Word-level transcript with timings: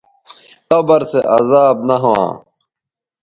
قبر 0.69 1.01
سو 1.11 1.19
عذاب 1.37 1.75
نہ 1.87 1.95
ھواں 2.03 2.29